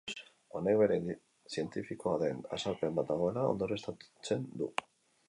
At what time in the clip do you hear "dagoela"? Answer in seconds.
3.13-3.45